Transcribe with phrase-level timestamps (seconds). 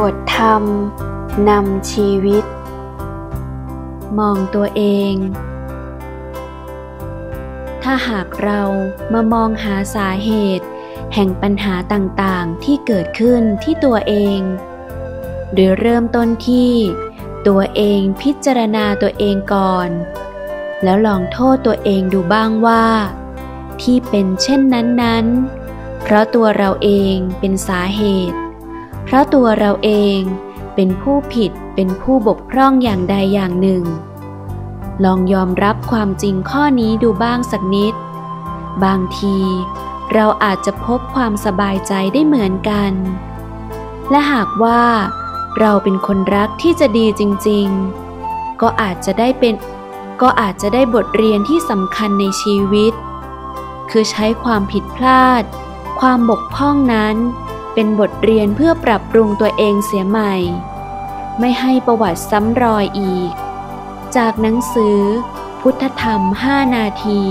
[0.00, 0.62] บทธรรม
[1.48, 2.44] นำชีวิต
[4.18, 4.82] มองตัวเอ
[5.12, 5.14] ง
[7.82, 8.62] ถ้าหากเรา
[9.12, 10.66] มามองหาสาเหตุ
[11.14, 14.40] แห่งปัญหาต่างๆที่เกิดขึ้นที่ตัวเอง
[15.54, 16.72] โดยเริ่มต้นที่
[17.48, 19.88] ตัวเองพิจารณาตัวเองก่อน
[20.82, 22.86] แล้วลองโทษตัวเองดูบ้างว่า
[23.82, 25.26] ที่เป็นเช่นนั้นนั้น
[26.02, 28.38] เพราะตัวเราเองเป็นสาเหตุ
[29.04, 30.20] เพราะตัวเราเอง
[30.74, 33.84] เป็นผู้ผิดเป็นผู้บกพร่องอย่างใดอย่างหนึ่ง
[35.04, 37.94] ลองยอมรับความจริงข้อนี้ดูบ้างสักนิด
[38.84, 39.38] บางที
[40.14, 42.92] เราอาจจะพบความสบายใจได้เหมือนกัน
[44.10, 44.82] และหากว่า
[45.60, 47.66] เราเป็นคนรักที่จะดีจริง
[48.14, 49.54] ๆ ก็อาจจะได้เป็น
[50.22, 52.92] ก็อาจจะได้บทเรียนที่สำคัญในชีวิต
[53.90, 55.42] คือใช้ความผิดพลาด
[56.00, 57.16] ความบกพร่องนั้น
[57.74, 60.34] เป็นบทเรียนเพื่อปรับปรุงตัวเองเสียใหม่
[61.40, 63.32] ไม่ให้ประวัติซ้ำรอยอีก
[64.16, 65.00] จากหนังสือ
[65.60, 67.22] พุทธธรรม 5 นาที